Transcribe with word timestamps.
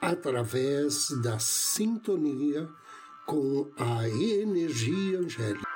através 0.00 1.10
da 1.22 1.38
sintonia 1.38 2.68
com 3.26 3.66
a 3.76 4.08
energia 4.08 5.18
angélica. 5.18 5.68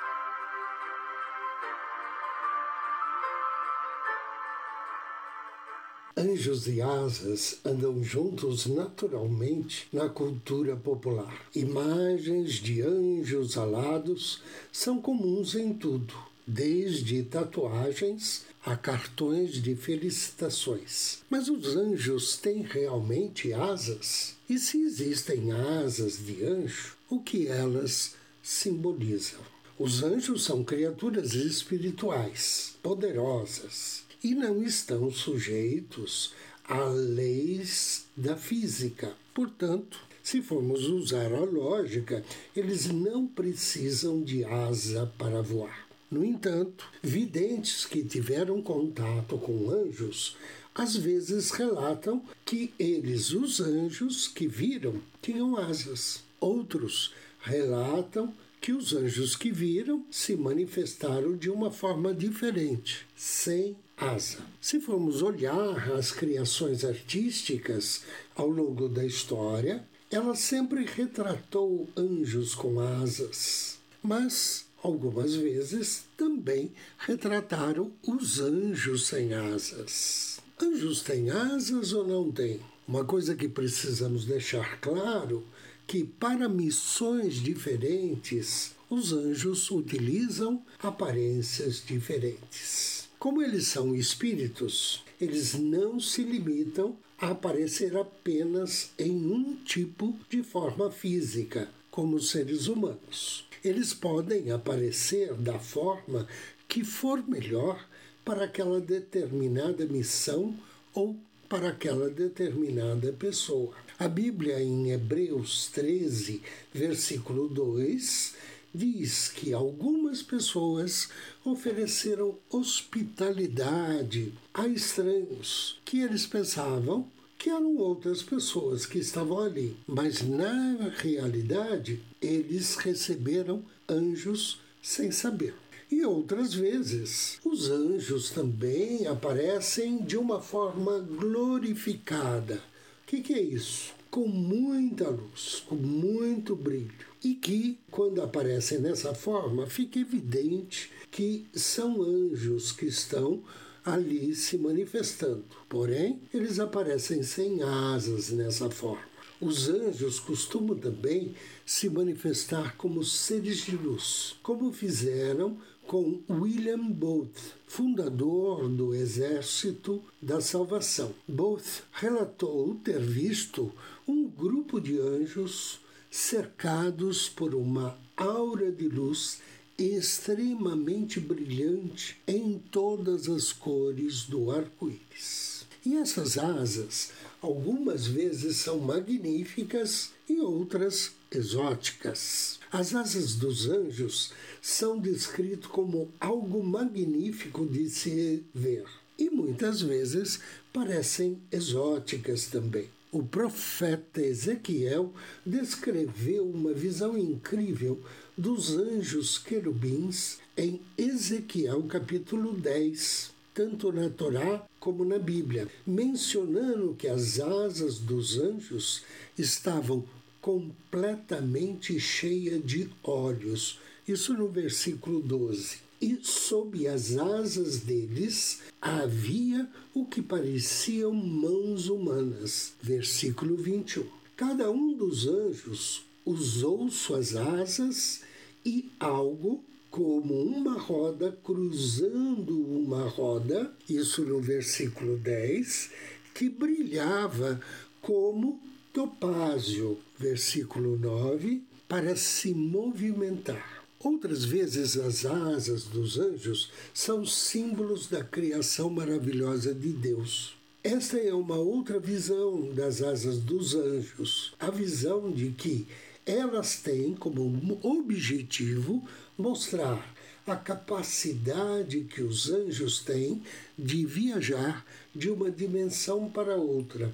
Anjos 6.15 6.67
e 6.67 6.81
asas 6.81 7.59
andam 7.65 8.03
juntos 8.03 8.65
naturalmente 8.65 9.87
na 9.91 10.07
cultura 10.07 10.75
popular. 10.75 11.33
Imagens 11.53 12.53
de 12.53 12.81
anjos 12.81 13.57
alados 13.57 14.41
são 14.71 15.01
comuns 15.01 15.55
em 15.55 15.73
tudo 15.73 16.13
desde 16.45 17.23
tatuagens 17.23 18.45
a 18.65 18.77
cartões 18.77 19.61
de 19.61 19.75
felicitações. 19.75 21.19
Mas 21.29 21.49
os 21.49 21.75
anjos 21.75 22.37
têm 22.37 22.61
realmente 22.61 23.51
asas? 23.51 24.35
E 24.49 24.57
se 24.57 24.81
existem 24.81 25.51
asas 25.51 26.25
de 26.25 26.43
anjo, 26.43 26.95
o 27.09 27.19
que 27.19 27.47
elas 27.47 28.15
simbolizam? 28.41 29.41
Os 29.77 30.03
anjos 30.03 30.43
são 30.43 30.63
criaturas 30.63 31.33
espirituais, 31.33 32.75
poderosas, 32.81 34.03
e 34.23 34.33
não 34.33 34.63
estão 34.63 35.11
sujeitos 35.11 36.33
a 36.63 36.85
leis 36.85 38.05
da 38.15 38.37
física. 38.37 39.13
Portanto, 39.33 39.99
se 40.23 40.41
formos 40.41 40.87
usar 40.87 41.33
a 41.33 41.41
lógica, 41.41 42.23
eles 42.55 42.87
não 42.87 43.27
precisam 43.27 44.23
de 44.23 44.45
asa 44.45 45.11
para 45.17 45.41
voar. 45.41 45.82
No 46.13 46.23
entanto, 46.23 46.87
videntes 47.01 47.87
que 47.87 48.03
tiveram 48.03 48.61
contato 48.61 49.35
com 49.39 49.71
anjos 49.71 50.37
às 50.75 50.95
vezes 50.95 51.49
relatam 51.49 52.23
que 52.45 52.71
eles, 52.77 53.31
os 53.31 53.59
anjos 53.59 54.27
que 54.27 54.47
viram, 54.47 55.01
tinham 55.23 55.57
asas. 55.57 56.23
Outros 56.39 57.15
relatam 57.41 58.31
que 58.61 58.71
os 58.71 58.93
anjos 58.93 59.35
que 59.35 59.49
viram 59.49 60.05
se 60.11 60.35
manifestaram 60.35 61.35
de 61.35 61.49
uma 61.49 61.71
forma 61.71 62.13
diferente, 62.13 63.07
sem 63.15 63.75
asa. 63.97 64.37
Se 64.61 64.79
formos 64.79 65.23
olhar 65.23 65.93
as 65.93 66.11
criações 66.11 66.85
artísticas 66.85 68.03
ao 68.35 68.49
longo 68.49 68.87
da 68.87 69.03
história, 69.03 69.83
ela 70.11 70.35
sempre 70.35 70.85
retratou 70.85 71.89
anjos 71.97 72.53
com 72.53 72.79
asas. 72.79 73.79
Mas 74.03 74.67
algumas 74.83 75.33
vezes 75.33 76.03
também 76.17 76.71
retrataram 76.97 77.91
os 78.05 78.39
anjos 78.39 79.07
sem 79.07 79.33
asas. 79.33 80.39
Anjos 80.61 81.01
têm 81.01 81.29
asas 81.29 81.93
ou 81.93 82.05
não 82.05 82.31
têm? 82.31 82.59
Uma 82.87 83.05
coisa 83.05 83.33
que 83.33 83.47
precisamos 83.47 84.25
deixar 84.25 84.79
claro 84.81 85.43
que 85.87 86.03
para 86.03 86.49
missões 86.49 87.35
diferentes 87.35 88.75
os 88.89 89.13
anjos 89.13 89.71
utilizam 89.71 90.61
aparências 90.81 91.81
diferentes. 91.85 93.09
Como 93.17 93.41
eles 93.41 93.67
são 93.67 93.95
espíritos, 93.95 95.03
eles 95.19 95.53
não 95.53 95.99
se 95.99 96.23
limitam 96.23 96.95
a 97.17 97.29
aparecer 97.31 97.95
apenas 97.95 98.91
em 98.99 99.11
um 99.11 99.55
tipo 99.63 100.17
de 100.29 100.43
forma 100.43 100.91
física, 100.91 101.69
como 101.93 102.19
seres 102.19 102.67
humanos 102.67 103.45
eles 103.63 103.93
podem 103.93 104.49
aparecer 104.49 105.31
da 105.35 105.59
forma 105.59 106.27
que 106.67 106.83
for 106.83 107.23
melhor 107.27 107.87
para 108.25 108.45
aquela 108.45 108.81
determinada 108.81 109.85
missão 109.85 110.57
ou 110.91 111.15
para 111.47 111.69
aquela 111.69 112.09
determinada 112.09 113.13
pessoa. 113.13 113.75
A 113.99 114.07
Bíblia, 114.07 114.59
em 114.59 114.89
Hebreus 114.89 115.67
13, 115.67 116.41
versículo 116.73 117.47
2, 117.47 118.33
diz 118.73 119.29
que 119.29 119.53
algumas 119.53 120.23
pessoas 120.23 121.09
ofereceram 121.45 122.39
hospitalidade 122.49 124.33
a 124.51 124.67
estranhos 124.67 125.79
que 125.85 125.99
eles 126.01 126.25
pensavam 126.25 127.07
que 127.43 127.49
eram 127.49 127.75
outras 127.75 128.23
pessoas 128.23 128.85
que 128.85 128.99
estavam 128.99 129.37
ali. 129.37 129.75
Mas 129.85 130.21
na 130.21 130.89
realidade, 130.95 132.01
eles 132.21 132.75
receberam 132.77 133.61
anjos 133.87 134.61
sem 134.81 135.11
saber. 135.11 135.53
E 135.91 136.05
outras 136.05 136.53
vezes, 136.53 137.41
os 137.43 137.69
anjos 137.69 138.29
também 138.29 139.07
aparecem 139.07 139.97
de 139.97 140.15
uma 140.15 140.39
forma 140.39 140.99
glorificada. 140.99 142.63
O 143.03 143.07
que, 143.07 143.19
que 143.19 143.33
é 143.33 143.41
isso? 143.41 143.91
Com 144.09 144.25
muita 144.25 145.09
luz, 145.09 145.65
com 145.67 145.75
muito 145.75 146.55
brilho. 146.55 146.93
E 147.21 147.33
que, 147.35 147.77
quando 147.91 148.21
aparecem 148.21 148.79
nessa 148.79 149.13
forma, 149.13 149.67
fica 149.67 149.99
evidente 149.99 150.89
que 151.11 151.45
são 151.53 152.01
anjos 152.01 152.71
que 152.71 152.85
estão 152.85 153.43
ali 153.85 154.35
se 154.35 154.57
manifestando. 154.57 155.43
Porém, 155.67 156.21
eles 156.33 156.59
aparecem 156.59 157.23
sem 157.23 157.61
asas 157.61 158.29
nessa 158.29 158.69
forma. 158.69 159.13
Os 159.41 159.67
anjos 159.67 160.19
costumam 160.19 160.77
também 160.77 161.35
se 161.65 161.89
manifestar 161.89 162.77
como 162.77 163.03
seres 163.03 163.57
de 163.65 163.75
luz, 163.75 164.35
como 164.41 164.71
fizeram 164.71 165.57
com 165.85 166.21
William 166.29 166.89
Booth, 166.89 167.55
fundador 167.67 168.69
do 168.69 168.95
Exército 168.95 170.01
da 170.21 170.39
Salvação. 170.39 171.13
Booth 171.27 171.83
relatou 171.91 172.75
ter 172.75 173.01
visto 173.01 173.71
um 174.07 174.29
grupo 174.29 174.79
de 174.79 174.97
anjos 174.97 175.79
cercados 176.09 177.27
por 177.27 177.53
uma 177.53 177.97
aura 178.15 178.71
de 178.71 178.87
luz 178.87 179.41
extremamente 179.77 181.19
brilhante 181.19 182.17
em 182.27 182.61
todas 182.71 183.27
as 183.27 183.51
cores 183.51 184.23
do 184.23 184.51
arco-íris. 184.51 185.65
E 185.85 185.95
essas 185.97 186.37
asas, 186.37 187.11
algumas 187.41 188.07
vezes 188.07 188.57
são 188.57 188.79
magníficas 188.79 190.11
e 190.29 190.39
outras 190.39 191.11
exóticas. 191.31 192.59
As 192.71 192.95
asas 192.95 193.35
dos 193.35 193.67
anjos 193.67 194.31
são 194.61 194.97
descritas 194.97 195.69
como 195.69 196.09
algo 196.19 196.63
magnífico 196.63 197.65
de 197.65 197.89
se 197.89 198.43
ver 198.53 198.85
e 199.17 199.29
muitas 199.29 199.81
vezes 199.81 200.39
parecem 200.71 201.37
exóticas 201.51 202.47
também. 202.47 202.89
O 203.11 203.21
profeta 203.21 204.21
Ezequiel 204.21 205.13
descreveu 205.45 206.49
uma 206.49 206.73
visão 206.73 207.15
incrível 207.15 208.01
dos 208.37 208.75
anjos 208.75 209.37
querubins 209.37 210.39
em 210.57 210.81
Ezequiel 210.97 211.83
capítulo 211.83 212.53
10, 212.53 213.31
tanto 213.53 213.91
na 213.91 214.09
Torá 214.09 214.65
como 214.79 215.05
na 215.05 215.19
Bíblia, 215.19 215.67
mencionando 215.85 216.95
que 216.97 217.07
as 217.07 217.39
asas 217.39 217.99
dos 217.99 218.39
anjos 218.39 219.03
estavam 219.37 220.03
completamente 220.41 221.99
cheias 221.99 222.63
de 222.65 222.89
olhos. 223.03 223.79
Isso 224.07 224.33
no 224.33 224.47
versículo 224.47 225.21
12 225.21 225.77
e 226.01 226.19
sob 226.21 226.85
as 226.85 227.15
asas 227.15 227.79
deles 227.79 228.59
havia 228.81 229.69
o 229.93 230.05
que 230.05 230.21
pareciam 230.21 231.13
mãos 231.13 231.87
humanas. 231.87 232.73
Versículo 232.81 233.55
21. 233.55 234.05
Cada 234.35 234.69
um 234.69 234.93
dos 234.93 235.27
anjos 235.27 236.03
usou 236.25 236.89
suas 236.89 237.35
asas 237.35 238.21
e 238.65 238.89
algo 238.99 239.63
como 239.91 240.41
uma 240.41 240.79
roda 240.79 241.37
cruzando 241.43 242.59
uma 242.59 243.07
roda, 243.07 243.71
isso 243.87 244.23
no 244.23 244.41
versículo 244.41 245.17
10, 245.17 245.91
que 246.33 246.49
brilhava 246.49 247.61
como 248.01 248.59
topázio, 248.91 249.99
versículo 250.17 250.97
9, 250.97 251.61
para 251.87 252.15
se 252.15 252.53
movimentar. 252.53 253.83
Outras 253.99 254.43
vezes, 254.43 254.97
as 254.97 255.25
asas 255.25 255.83
dos 255.83 256.17
anjos 256.17 256.71
são 256.93 257.25
símbolos 257.25 258.07
da 258.07 258.23
criação 258.23 258.89
maravilhosa 258.89 259.73
de 259.73 259.89
Deus. 259.89 260.57
Esta 260.83 261.17
é 261.17 261.33
uma 261.33 261.55
outra 261.55 261.99
visão 261.99 262.73
das 262.73 263.01
asas 263.01 263.37
dos 263.37 263.75
anjos, 263.75 264.53
a 264.59 264.69
visão 264.69 265.31
de 265.31 265.51
que 265.51 265.87
Elas 266.25 266.77
têm 266.77 267.13
como 267.15 267.79
objetivo 267.83 269.07
mostrar 269.37 270.13
a 270.47 270.55
capacidade 270.55 272.01
que 272.05 272.21
os 272.21 272.49
anjos 272.49 272.99
têm 273.01 273.41
de 273.77 274.05
viajar 274.05 274.85
de 275.13 275.29
uma 275.29 275.51
dimensão 275.51 276.29
para 276.29 276.55
outra 276.55 277.13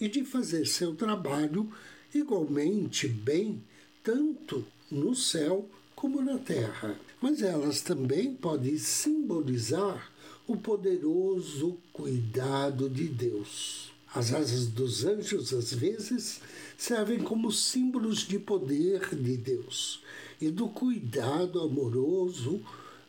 e 0.00 0.08
de 0.08 0.24
fazer 0.24 0.66
seu 0.66 0.94
trabalho 0.94 1.72
igualmente 2.14 3.06
bem, 3.06 3.62
tanto 4.02 4.64
no 4.90 5.14
céu 5.14 5.68
como 5.94 6.22
na 6.22 6.38
terra. 6.38 6.98
Mas 7.20 7.42
elas 7.42 7.80
também 7.80 8.34
podem 8.34 8.78
simbolizar 8.78 10.12
o 10.46 10.56
poderoso 10.56 11.76
cuidado 11.92 12.88
de 12.88 13.04
Deus. 13.04 13.92
As 14.14 14.32
asas 14.32 14.66
dos 14.66 15.04
anjos, 15.04 15.52
às 15.52 15.72
vezes, 15.72 16.40
servem 16.76 17.18
como 17.18 17.52
símbolos 17.52 18.20
de 18.26 18.38
poder 18.38 19.14
de 19.14 19.36
Deus 19.36 20.02
e 20.40 20.50
do 20.50 20.68
cuidado 20.68 21.60
amoroso 21.60 22.62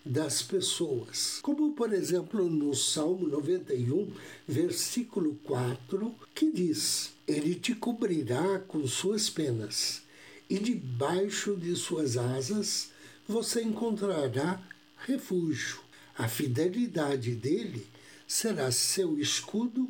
das 0.06 0.42
pessoas. 0.42 1.40
Como, 1.42 1.74
por 1.74 1.94
exemplo, 1.94 2.50
no 2.50 2.74
Salmo 2.74 3.28
91, 3.28 4.12
versículo 4.48 5.40
4, 5.44 6.14
que 6.36 6.52
diz: 6.52 7.14
Ele 7.28 7.56
te 7.56 7.76
cobrirá 7.76 8.60
com 8.60 8.86
suas 8.88 9.30
penas, 9.30 10.02
e 10.50 10.58
debaixo 10.60 11.56
de 11.56 11.76
suas 11.76 12.18
asas 12.18 12.92
você 13.28 13.62
encontrará 13.62 14.62
refúgio. 15.06 15.80
A 16.18 16.28
fidelidade 16.28 17.36
dele 17.36 17.88
será 18.28 18.72
seu 18.72 19.18
escudo 19.18 19.88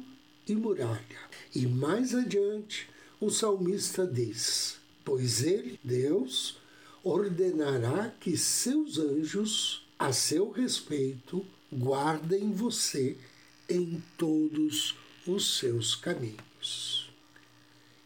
e 0.49 0.55
muralha. 0.55 1.29
E 1.55 1.65
mais 1.65 2.13
adiante, 2.13 2.89
o 3.19 3.29
salmista 3.29 4.05
diz: 4.05 4.77
Pois 5.05 5.43
ele, 5.43 5.79
Deus, 5.83 6.57
ordenará 7.03 8.13
que 8.19 8.37
seus 8.37 8.97
anjos, 8.97 9.87
a 9.97 10.11
seu 10.11 10.51
respeito, 10.51 11.45
guardem 11.71 12.51
você 12.51 13.17
em 13.69 14.01
todos 14.17 14.95
os 15.27 15.57
seus 15.57 15.95
caminhos. 15.95 17.09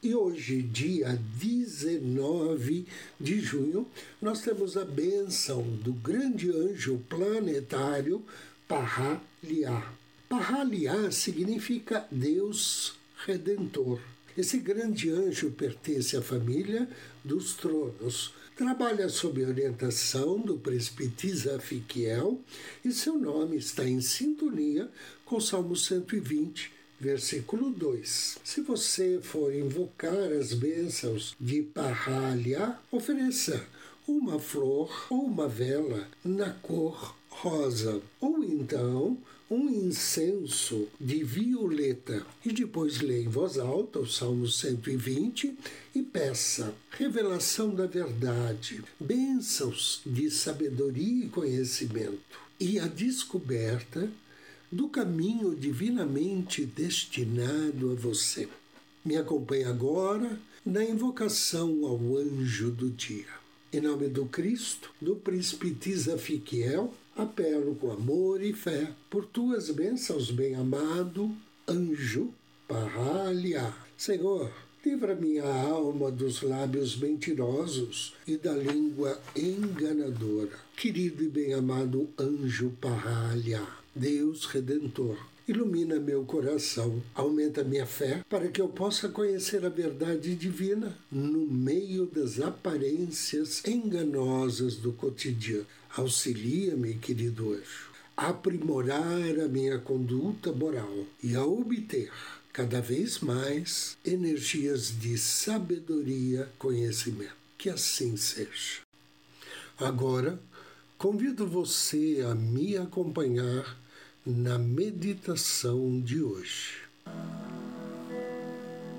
E 0.01 0.13
hoje, 0.13 0.61
dia 0.61 1.17
19 1.37 2.85
de 3.17 3.39
junho, 3.39 3.87
nós 4.21 4.41
temos 4.41 4.75
a 4.75 4.83
bênção 4.83 5.61
do 5.77 5.93
grande 5.93 6.49
anjo 6.49 7.01
planetário 7.07 8.21
Parraliá. 8.67 9.93
Parraliá 10.33 11.11
significa 11.11 12.07
Deus 12.09 12.95
Redentor. 13.23 13.99
Esse 14.35 14.57
grande 14.57 15.11
anjo 15.11 15.51
pertence 15.51 16.17
à 16.17 16.23
família 16.23 16.89
dos 17.23 17.53
tronos. 17.53 18.33
Trabalha 18.57 19.07
sob 19.09 19.45
orientação 19.45 20.39
do 20.39 20.57
presbítero 20.57 21.61
Fiquiel 21.61 22.41
e 22.83 22.91
seu 22.91 23.15
nome 23.15 23.57
está 23.57 23.87
em 23.87 24.01
sintonia 24.01 24.89
com 25.23 25.39
Salmo 25.39 25.75
120, 25.75 26.71
versículo 26.99 27.69
2. 27.69 28.39
Se 28.43 28.61
você 28.61 29.19
for 29.21 29.53
invocar 29.53 30.31
as 30.31 30.51
bênçãos 30.51 31.35
de 31.39 31.61
Parralha, 31.61 32.75
ofereça 32.91 33.63
uma 34.07 34.39
flor 34.39 35.05
ou 35.11 35.25
uma 35.25 35.47
vela 35.47 36.07
na 36.25 36.49
cor 36.49 37.15
rosa, 37.29 38.01
ou 38.19 38.43
então 38.43 39.15
um 39.53 39.69
incenso 39.69 40.87
de 40.99 41.23
violeta. 41.23 42.25
E 42.43 42.51
depois 42.51 42.99
lê 42.99 43.21
em 43.21 43.27
voz 43.27 43.59
alta 43.59 43.99
o 43.99 44.07
Salmo 44.07 44.47
120 44.47 45.55
e 45.93 46.01
peça 46.01 46.73
revelação 46.89 47.73
da 47.73 47.85
verdade, 47.85 48.83
bênçãos 48.99 50.01
de 50.03 50.31
sabedoria 50.31 51.25
e 51.25 51.29
conhecimento, 51.29 52.39
e 52.59 52.79
a 52.79 52.87
descoberta 52.87 54.09
do 54.71 54.89
caminho 54.89 55.55
divinamente 55.55 56.65
destinado 56.65 57.91
a 57.91 57.93
você. 57.93 58.49
Me 59.05 59.17
acompanhe 59.17 59.65
agora 59.65 60.39
na 60.65 60.83
invocação 60.83 61.85
ao 61.85 62.17
anjo 62.17 62.71
do 62.71 62.89
dia. 62.89 63.27
Em 63.71 63.81
nome 63.81 64.07
do 64.07 64.25
Cristo, 64.25 64.91
do 64.99 65.15
príncipe 65.15 65.71
Tisafiquiel, 65.71 66.93
apelo 67.15 67.75
com 67.75 67.91
amor 67.91 68.41
e 68.41 68.53
fé 68.53 68.91
por 69.09 69.25
tuas 69.25 69.69
bênçãos, 69.69 70.31
bem-amado 70.31 71.31
anjo 71.67 72.33
Parralha. 72.67 73.73
Senhor, 73.95 74.51
livra 74.83 75.15
minha 75.15 75.45
alma 75.45 76.09
dos 76.11 76.41
lábios 76.41 76.97
mentirosos 76.97 78.15
e 78.27 78.35
da 78.35 78.53
língua 78.53 79.21
enganadora. 79.35 80.57
Querido 80.75 81.23
e 81.23 81.29
bem-amado 81.29 82.09
anjo 82.19 82.71
Parralha, 82.81 83.61
Deus 83.95 84.45
Redentor, 84.45 85.17
Ilumina 85.45 85.99
meu 85.99 86.23
coração, 86.23 87.03
aumenta 87.13 87.65
minha 87.65 87.85
fé 87.85 88.23
para 88.29 88.47
que 88.47 88.61
eu 88.61 88.69
possa 88.69 89.09
conhecer 89.09 89.65
a 89.65 89.69
verdade 89.69 90.35
divina 90.35 90.97
no 91.11 91.45
meio 91.45 92.05
das 92.05 92.39
aparências 92.39 93.61
enganosas 93.67 94.77
do 94.77 94.93
cotidiano. 94.93 95.65
Auxilia-me, 95.95 96.95
querido 96.95 97.53
anjo, 97.53 97.91
a 98.17 98.29
aprimorar 98.29 99.39
a 99.39 99.47
minha 99.47 99.77
conduta 99.77 100.51
moral 100.51 101.05
e 101.23 101.35
a 101.35 101.45
obter 101.45 102.11
cada 102.51 102.81
vez 102.81 103.19
mais 103.19 103.95
energias 104.03 104.91
de 104.99 105.17
sabedoria, 105.17 106.49
conhecimento. 106.57 107.35
Que 107.57 107.69
assim 107.69 108.17
seja. 108.17 108.81
Agora, 109.79 110.39
convido 110.97 111.47
você 111.47 112.25
a 112.29 112.33
me 112.33 112.75
acompanhar 112.75 113.77
na 114.25 114.57
meditação 114.57 116.01
de 116.01 116.21
hoje. 116.21 116.77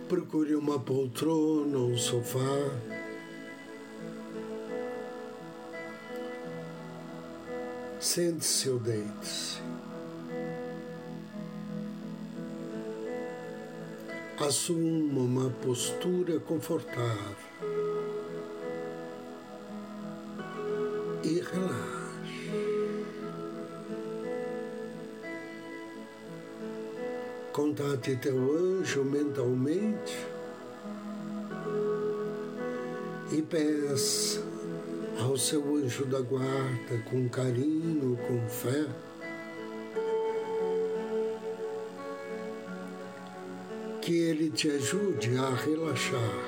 Procure 0.09 0.55
uma 0.55 0.79
poltrona 0.79 1.77
ou 1.77 1.91
um 1.91 1.99
sofá. 1.99 3.04
Sente-se 8.05 8.69
ou 8.69 8.79
deite-se. 8.79 9.63
Assuma 14.39 15.21
uma 15.21 15.49
postura 15.49 16.39
confortável 16.39 17.09
e 21.23 21.41
relaxe. 21.41 22.51
Contate 27.55 28.17
teu 28.17 28.37
anjo 28.37 29.03
mentalmente 29.03 30.19
e 33.33 33.41
peça 33.41 34.54
ao 35.21 35.37
seu 35.37 35.77
anjo 35.77 36.05
da 36.07 36.21
guarda 36.21 36.99
com 37.11 37.29
carinho, 37.29 38.17
com 38.27 38.49
fé. 38.49 38.87
Que 44.01 44.19
ele 44.19 44.51
te 44.51 44.71
ajude 44.71 45.37
a 45.39 45.51
relaxar, 45.51 46.39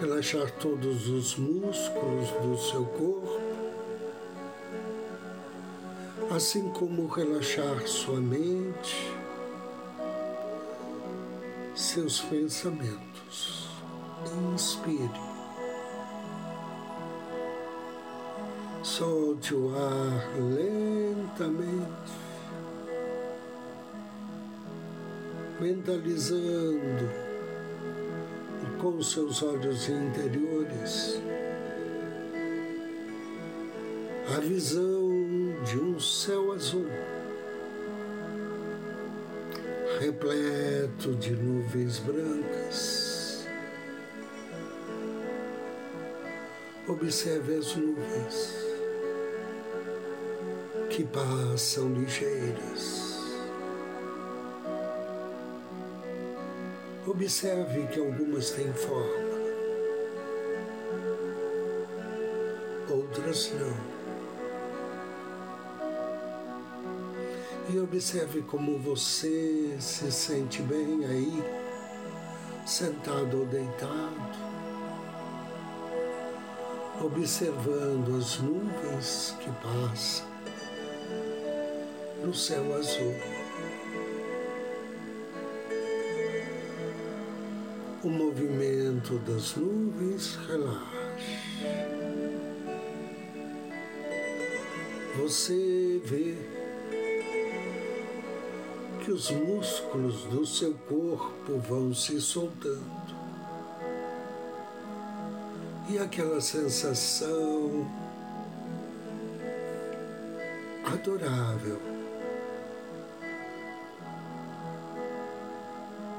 relaxar 0.00 0.50
todos 0.52 1.08
os 1.08 1.36
músculos 1.36 2.30
do 2.30 2.58
seu 2.58 2.84
corpo 2.84 3.48
assim 6.30 6.68
como 6.70 7.06
relaxar 7.06 7.86
sua 7.86 8.20
mente, 8.20 9.10
seus 11.74 12.20
pensamentos. 12.20 13.68
Inspire. 14.52 15.27
Solte 18.88 19.54
o 19.54 19.68
ar 19.76 20.34
lentamente, 20.40 22.12
mentalizando 25.60 27.10
com 28.80 29.02
seus 29.02 29.42
olhos 29.42 29.90
interiores 29.90 31.20
a 34.34 34.40
visão 34.40 35.10
de 35.66 35.78
um 35.78 36.00
céu 36.00 36.52
azul, 36.52 36.88
repleto 40.00 41.14
de 41.14 41.32
nuvens 41.32 41.98
brancas. 41.98 43.46
Observe 46.88 47.54
as 47.54 47.76
nuvens 47.76 48.67
que 50.98 51.04
passam 51.04 51.92
ligeiras. 51.92 53.20
Observe 57.06 57.86
que 57.86 58.00
algumas 58.00 58.50
têm 58.50 58.72
forma, 58.72 59.38
outras 62.90 63.52
não. 63.54 63.76
E 67.72 67.78
observe 67.78 68.42
como 68.42 68.76
você 68.76 69.76
se 69.78 70.10
sente 70.10 70.60
bem 70.62 71.04
aí, 71.04 71.44
sentado 72.66 73.38
ou 73.38 73.46
deitado 73.46 74.48
observando 77.00 78.18
as 78.18 78.40
nuvens 78.40 79.36
que 79.38 79.50
passam 79.62 80.27
no 82.28 82.34
céu 82.34 82.74
azul. 82.74 83.14
O 88.04 88.10
movimento 88.10 89.18
das 89.20 89.56
nuvens 89.56 90.36
relaxa. 90.46 90.98
Você 95.16 96.02
vê 96.04 96.36
que 99.02 99.10
os 99.10 99.30
músculos 99.30 100.24
do 100.24 100.44
seu 100.44 100.74
corpo 100.86 101.58
vão 101.66 101.94
se 101.94 102.20
soltando. 102.20 103.16
E 105.88 105.98
aquela 105.98 106.42
sensação 106.42 107.90
adorável 110.84 111.98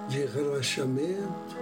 de 0.10 0.26
relaxamento, 0.26 1.56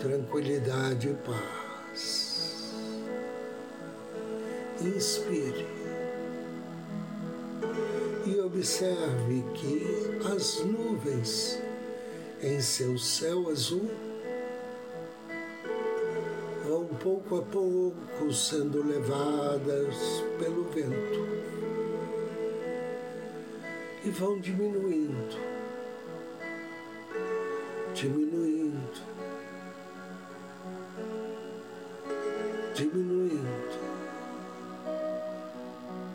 tranquilidade 0.00 1.10
e 1.10 1.14
paz. 1.14 2.72
Inspire 4.80 5.64
e 8.26 8.40
observe 8.40 9.44
que 9.54 10.20
as 10.34 10.64
nuvens 10.64 11.60
em 12.42 12.60
seu 12.60 12.98
céu 12.98 13.48
azul 13.48 13.88
vão 16.64 16.86
pouco 17.00 17.36
a 17.36 17.42
pouco 17.42 18.32
sendo 18.32 18.84
levadas 18.84 19.96
pelo 20.40 20.64
vento 20.64 21.42
e 24.04 24.10
vão 24.10 24.40
diminuindo 24.40 25.51
diminuindo, 27.94 29.00
diminuindo, 32.74 33.78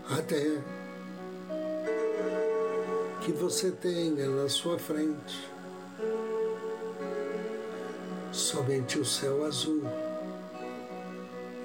até 0.10 0.62
que 3.22 3.31
você 3.31 3.72
tenha 3.72 4.29
na 4.29 4.50
sua 4.50 4.79
frente 4.79 5.50
somente 8.31 9.00
o 9.00 9.05
céu 9.05 9.46
azul, 9.46 9.84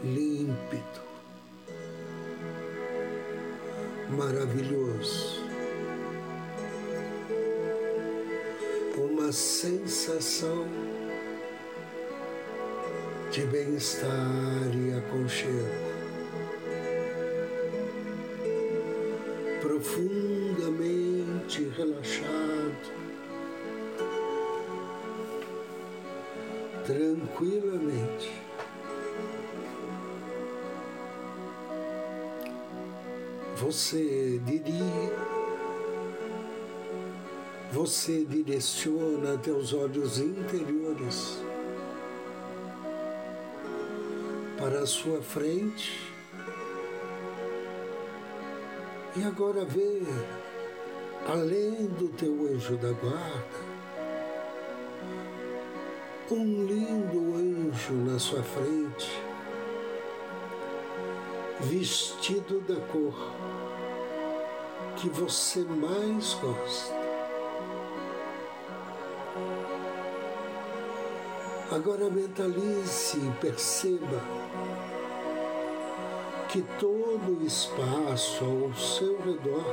límpido, 0.03 1.01
maravilhoso. 4.11 5.42
Sensação 9.33 10.67
de 13.31 13.47
bem-estar 13.47 14.71
e 14.75 14.93
aconchego. 14.93 15.71
Profundamente 19.63 21.65
relaxado, 21.77 22.93
tranquilamente. 26.85 28.31
Você 33.57 34.39
diria 34.45 35.42
você 37.73 38.23
direciona 38.25 39.39
teus 39.39 39.73
olhos 39.73 40.19
interiores 40.19 41.39
para 44.59 44.81
a 44.81 44.87
sua 44.87 45.23
frente 45.23 46.13
e 49.17 49.25
agora 49.25 49.65
vê, 49.65 50.03
além 51.27 51.87
do 51.87 52.09
teu 52.11 52.47
anjo 52.53 52.77
da 52.77 52.93
guarda, 52.93 53.73
um 56.31 56.67
lindo 56.67 57.35
anjo 57.37 57.95
na 57.95 58.19
sua 58.19 58.43
frente, 58.43 59.11
vestido 61.61 62.61
da 62.61 62.81
cor 62.87 63.15
que 64.97 65.09
você 65.09 65.61
mais 65.61 66.35
gosta. 66.35 67.02
Agora 71.75 72.11
mentalize 72.11 73.17
e 73.17 73.31
perceba 73.41 74.21
que 76.51 76.61
todo 76.79 77.41
o 77.41 77.47
espaço 77.47 78.45
ao 78.45 78.75
seu 78.75 79.19
redor 79.23 79.65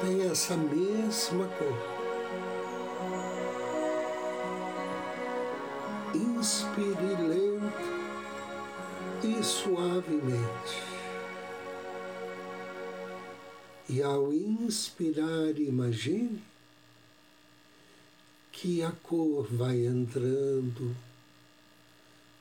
tem 0.00 0.30
essa 0.30 0.56
mesma 0.56 1.48
cor. 1.48 1.78
Inspire 6.14 7.22
lento 7.26 7.82
e 9.24 9.42
suavemente. 9.42 10.80
E 13.88 14.00
ao 14.00 14.32
inspirar, 14.32 15.58
imagine 15.58 16.51
que 18.62 18.80
a 18.80 18.92
cor 18.92 19.48
vai 19.50 19.86
entrando 19.86 20.94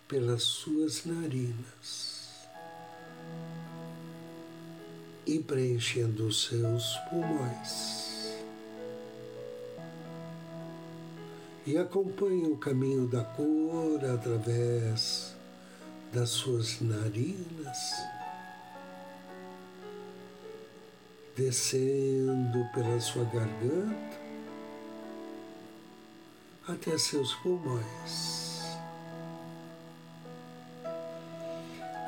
pelas 0.07 0.43
suas 0.43 1.03
narinas 1.03 2.47
e 5.25 5.39
preenchendo 5.39 6.27
os 6.27 6.43
seus 6.43 6.95
pulmões. 7.09 8.35
E 11.65 11.75
acompanhe 11.75 12.45
o 12.45 12.57
caminho 12.57 13.07
da 13.07 13.23
cor 13.23 14.05
através 14.05 15.35
das 16.13 16.29
suas 16.29 16.79
narinas, 16.81 17.95
descendo 21.35 22.63
pela 22.75 22.99
sua 22.99 23.23
garganta 23.23 24.20
até 26.71 26.97
seus 26.97 27.33
pulmões. 27.35 28.61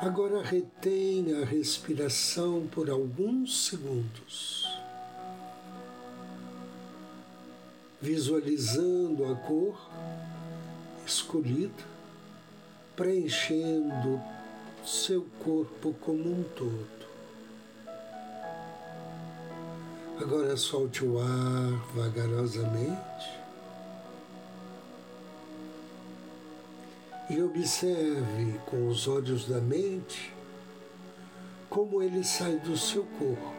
Agora 0.00 0.42
retenha 0.42 1.42
a 1.42 1.44
respiração 1.44 2.66
por 2.66 2.90
alguns 2.90 3.68
segundos, 3.68 4.68
visualizando 8.00 9.32
a 9.32 9.36
cor 9.36 9.78
escolhida, 11.06 11.84
preenchendo 12.96 14.20
seu 14.84 15.26
corpo 15.42 15.94
como 16.00 16.40
um 16.40 16.42
todo. 16.54 17.04
Agora 20.20 20.56
solte 20.56 21.04
o 21.04 21.18
ar 21.18 21.94
vagarosamente. 21.94 23.43
E 27.30 27.42
observe 27.42 28.60
com 28.66 28.88
os 28.88 29.08
olhos 29.08 29.46
da 29.46 29.60
mente 29.60 30.32
como 31.70 32.02
ele 32.02 32.22
sai 32.22 32.56
do 32.58 32.76
seu 32.76 33.04
corpo 33.18 33.52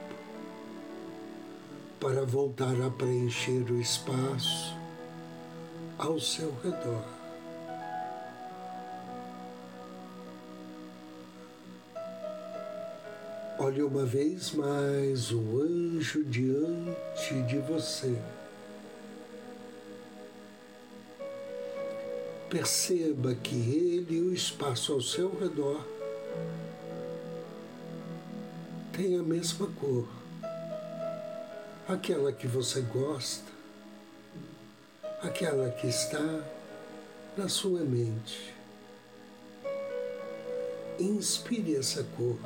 para 1.99 2.23
voltar 2.23 2.79
a 2.81 2.89
preencher 2.89 3.69
o 3.71 3.81
espaço 3.81 4.77
ao 5.97 6.19
seu 6.19 6.53
redor. 6.63 7.03
Olhe 13.57 13.81
uma 13.81 14.05
vez 14.05 14.51
mais 14.51 15.31
o 15.31 15.61
anjo 15.61 16.23
diante 16.25 17.41
de 17.47 17.57
você. 17.59 18.15
Perceba 22.49 23.33
que 23.35 23.55
ele 23.55 24.17
e 24.17 24.21
o 24.21 24.33
espaço 24.33 24.93
ao 24.93 25.01
seu 25.01 25.33
redor 25.39 25.83
têm 28.93 29.17
a 29.17 29.23
mesma 29.23 29.67
cor, 29.79 30.07
aquela 31.87 32.31
que 32.31 32.47
você 32.47 32.81
gosta, 32.81 33.51
aquela 35.21 35.69
que 35.71 35.87
está 35.87 36.43
na 37.35 37.49
sua 37.49 37.81
mente. 37.81 38.53
Inspire 40.97 41.75
essa 41.75 42.05
cor. 42.15 42.37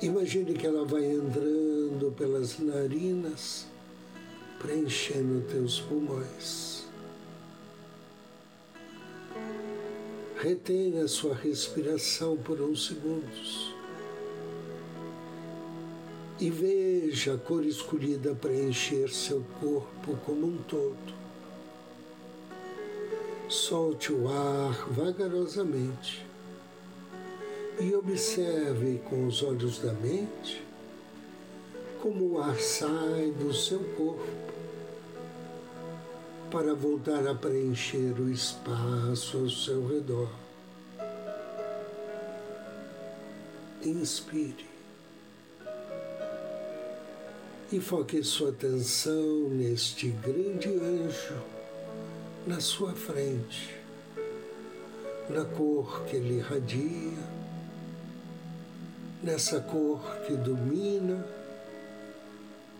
Imagine 0.00 0.54
que 0.54 0.66
ela 0.66 0.84
vai 0.84 1.04
entrando 1.04 2.14
pelas 2.16 2.58
narinas, 2.58 3.66
preenchendo 4.58 5.42
teus 5.50 5.80
pulmões. 5.80 6.75
Retenha 10.38 11.08
sua 11.08 11.34
respiração 11.34 12.36
por 12.36 12.60
uns 12.60 12.86
segundos 12.86 13.74
e 16.38 16.50
veja 16.50 17.34
a 17.34 17.38
cor 17.38 17.64
escolhida 17.64 18.34
preencher 18.34 19.08
seu 19.08 19.42
corpo 19.58 20.14
como 20.26 20.46
um 20.46 20.58
todo. 20.68 21.16
Solte 23.48 24.12
o 24.12 24.28
ar 24.28 24.86
vagarosamente 24.90 26.26
e 27.80 27.94
observe 27.94 29.00
com 29.08 29.26
os 29.26 29.42
olhos 29.42 29.78
da 29.78 29.94
mente 29.94 30.62
como 32.02 32.34
o 32.34 32.42
ar 32.42 32.60
sai 32.60 33.30
do 33.30 33.54
seu 33.54 33.80
corpo 33.96 34.45
para 36.56 36.72
voltar 36.72 37.28
a 37.28 37.34
preencher 37.34 38.18
o 38.18 38.30
espaço 38.30 39.36
ao 39.36 39.50
seu 39.50 39.86
redor. 39.86 40.30
Inspire 43.84 44.64
e 47.70 47.78
foque 47.78 48.24
sua 48.24 48.48
atenção 48.48 49.50
neste 49.50 50.08
grande 50.08 50.70
anjo 50.70 51.42
na 52.46 52.58
sua 52.58 52.94
frente, 52.94 53.76
na 55.28 55.44
cor 55.44 56.04
que 56.06 56.16
ele 56.16 56.38
irradia, 56.38 57.18
nessa 59.22 59.60
cor 59.60 60.00
que 60.26 60.32
domina 60.32 61.22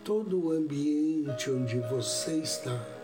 todo 0.03 0.47
o 0.47 0.51
ambiente 0.51 1.51
onde 1.51 1.77
você 1.81 2.37
está. 2.37 2.96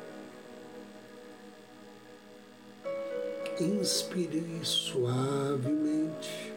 Inspire 3.59 4.59
suavemente 4.63 6.53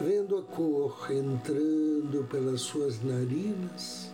vendo 0.00 0.38
a 0.38 0.42
cor 0.42 1.08
entrando 1.10 2.26
pelas 2.30 2.62
suas 2.62 3.02
narinas 3.02 4.10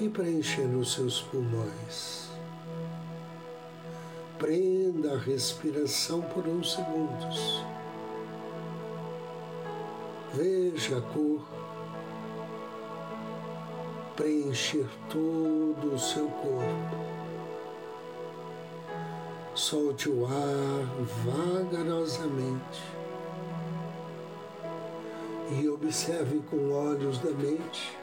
e 0.00 0.08
preenchendo 0.08 0.80
os 0.80 0.92
seus 0.92 1.20
pulmões. 1.20 2.28
Prenda 4.38 5.14
a 5.14 5.18
respiração 5.18 6.22
por 6.22 6.46
uns 6.48 6.74
segundos. 6.74 7.64
Veja 10.34 10.98
a 10.98 11.00
cor 11.00 11.46
preencher 14.16 14.86
todo 15.10 15.94
o 15.94 15.98
seu 15.98 16.26
corpo. 16.28 17.25
Solte 19.56 20.10
o 20.10 20.26
ar 20.26 20.84
vagarosamente 21.24 22.82
e 25.50 25.66
observe 25.66 26.40
com 26.50 26.72
olhos 26.72 27.18
da 27.20 27.30
mente 27.30 27.96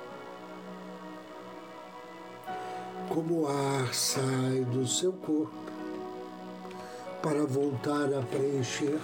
como 3.07 3.41
o 3.41 3.47
ar 3.47 3.93
sai 3.93 4.65
do 4.71 4.87
seu 4.87 5.13
corpo 5.13 5.53
para 7.21 7.45
voltar 7.45 8.11
a 8.11 8.23
preencher 8.23 8.99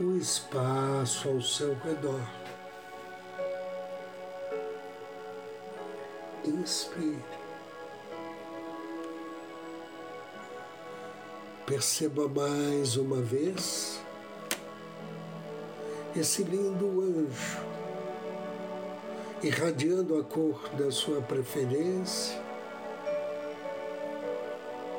o 0.00 0.16
espaço 0.16 1.28
ao 1.28 1.42
seu 1.42 1.74
redor. 1.84 2.22
Inspire. 6.44 7.41
Perceba 11.66 12.28
mais 12.28 12.96
uma 12.96 13.20
vez 13.22 14.00
esse 16.14 16.42
lindo 16.42 17.00
anjo, 17.00 17.60
irradiando 19.42 20.18
a 20.18 20.24
cor 20.24 20.68
da 20.76 20.90
sua 20.90 21.22
preferência 21.22 22.42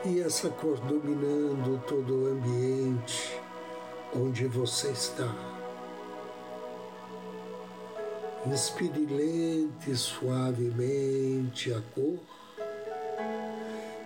e 0.06 0.21
essa 0.21 0.49
cor 0.49 0.80
dominando 0.80 1.84
todo 1.86 2.23
o 2.23 2.28
ambiente 2.28 3.39
onde 4.15 4.47
você 4.47 4.89
está. 4.89 5.32
Inspire 8.45 9.06
lente 9.06 9.91
e 9.91 9.95
suavemente 9.95 11.73
a 11.73 11.82
cor 11.93 12.19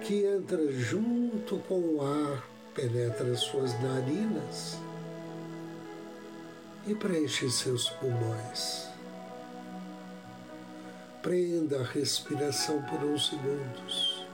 que 0.08 0.26
entra 0.26 0.72
junto 0.72 1.58
com 1.68 1.80
o 1.80 2.02
ar, 2.02 2.42
penetra 2.74 3.36
suas 3.36 3.74
narinas 3.82 4.78
e 6.88 6.96
preenche 6.96 7.52
seus 7.52 7.90
pulmões. 7.90 8.88
Prenda 11.22 11.82
a 11.82 11.84
respiração 11.84 12.82
por 12.84 13.04
uns 13.04 13.28
segundos 13.28 14.26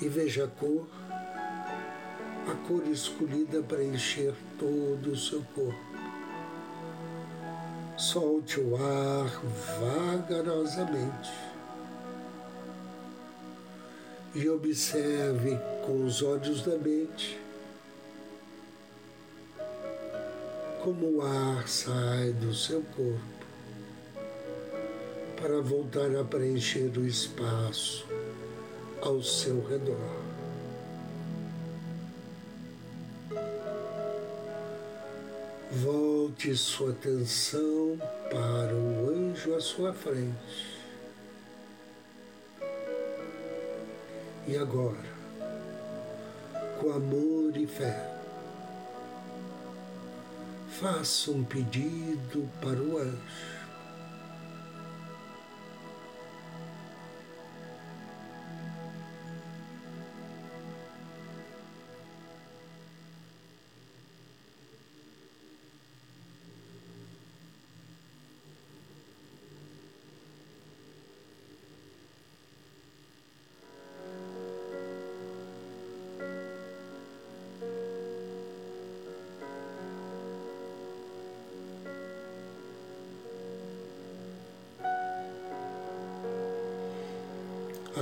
e 0.00 0.08
veja 0.08 0.44
a 0.44 0.48
cor, 0.48 0.86
a 1.10 2.68
cor 2.68 2.86
escolhida 2.86 3.60
para 3.60 3.82
encher 3.82 4.34
todo 4.56 5.10
o 5.10 5.16
seu 5.16 5.42
corpo. 5.52 5.74
Solte 7.98 8.60
o 8.60 8.76
ar 8.76 9.42
vagarosamente 9.80 11.51
e 14.34 14.48
observe 14.48 15.58
com 15.84 16.04
os 16.04 16.22
olhos 16.22 16.62
da 16.62 16.76
mente 16.76 17.38
como 20.82 21.18
o 21.18 21.22
ar 21.22 21.68
sai 21.68 22.32
do 22.32 22.52
seu 22.52 22.82
corpo 22.96 23.32
para 25.40 25.60
voltar 25.60 26.14
a 26.16 26.24
preencher 26.24 26.90
o 26.96 27.06
espaço 27.06 28.06
ao 29.00 29.22
seu 29.22 29.64
redor. 29.66 30.22
Volte 35.70 36.54
sua 36.56 36.90
atenção 36.90 37.98
para 38.30 38.74
o 38.74 39.08
anjo 39.08 39.54
à 39.54 39.60
sua 39.60 39.92
frente. 39.92 40.81
E 44.46 44.56
agora, 44.56 44.98
com 46.80 46.90
amor 46.90 47.56
e 47.56 47.64
fé, 47.64 48.12
faça 50.80 51.30
um 51.30 51.44
pedido 51.44 52.48
para 52.60 52.80
o 52.80 52.98
anjo. 52.98 53.61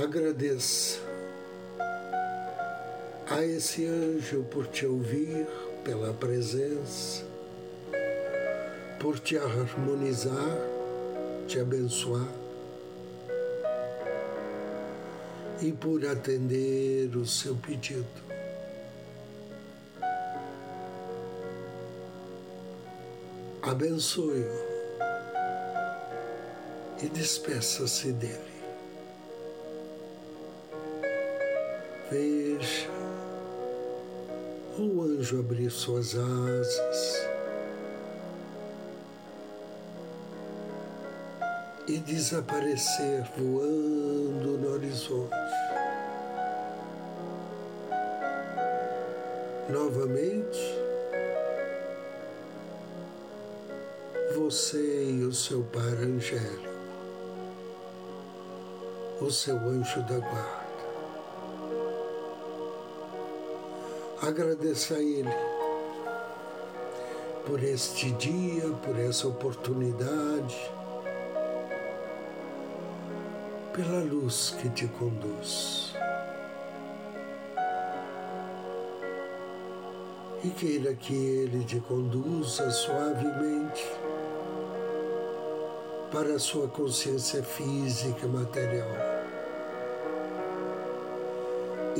Agradeça 0.01 0.99
a 3.29 3.45
esse 3.45 3.85
anjo 3.85 4.43
por 4.49 4.65
te 4.67 4.85
ouvir, 4.85 5.45
pela 5.83 6.11
presença, 6.11 7.23
por 8.99 9.19
te 9.19 9.37
harmonizar, 9.37 10.57
te 11.47 11.59
abençoar. 11.59 12.41
e 15.61 15.71
por 15.71 16.03
atender 16.07 17.15
o 17.15 17.25
seu 17.25 17.55
pedido. 17.55 18.07
Abençoe-o 23.61 24.71
e 27.03 27.07
despeça-se 27.09 28.11
dele. 28.11 28.50
Veja 32.11 32.89
o 34.77 35.01
anjo 35.01 35.39
abrir 35.39 35.71
suas 35.71 36.13
asas 36.13 37.27
e 41.87 41.99
desaparecer 41.99 43.23
voando 43.37 44.57
no 44.57 44.73
horizonte. 44.73 45.31
Novamente, 49.69 50.59
você 54.35 55.11
e 55.11 55.23
o 55.23 55.33
seu 55.33 55.63
Pai 55.63 55.93
Angélico, 55.93 56.75
o 59.21 59.31
seu 59.31 59.55
anjo 59.55 60.01
da 60.01 60.19
guarda. 60.19 60.60
Agradeça 64.21 64.93
a 64.93 64.99
Ele 64.99 65.33
por 67.43 67.63
este 67.63 68.11
dia, 68.11 68.69
por 68.85 68.99
essa 68.99 69.27
oportunidade 69.27 70.71
pela 73.73 74.03
luz 74.03 74.55
que 74.61 74.69
te 74.69 74.87
conduz. 74.87 75.95
E 80.43 80.49
queira 80.51 80.93
que 80.93 81.15
Ele 81.15 81.63
te 81.63 81.79
conduza 81.79 82.69
suavemente 82.69 83.83
para 86.11 86.35
a 86.35 86.39
sua 86.39 86.67
consciência 86.67 87.41
física 87.41 88.27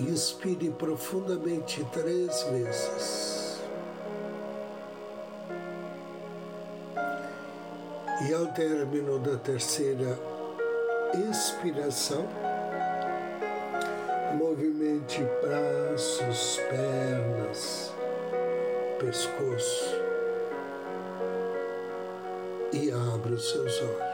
Inspire 0.10 0.72
profundamente 0.72 1.86
três 1.94 2.44
vezes. 2.44 3.62
E 8.28 8.34
ao 8.34 8.48
término 8.48 9.20
da 9.20 9.38
terceira 9.38 10.18
expiração, 11.30 12.28
movimente 14.38 15.24
braços, 15.42 16.60
pernas, 16.70 17.94
pescoço 19.00 20.02
e 22.74 22.92
abra 22.92 23.34
os 23.34 23.52
seus 23.52 23.82
olhos. 23.82 24.11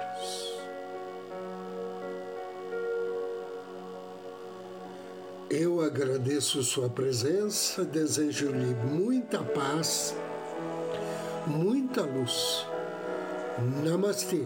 Eu 5.49 5.81
agradeço 5.81 6.61
sua 6.61 6.89
presença, 6.89 7.85
desejo-lhe 7.85 8.75
muita 8.91 9.41
paz, 9.41 10.13
muita 11.47 12.01
luz. 12.01 12.65
Namastê. 13.81 14.43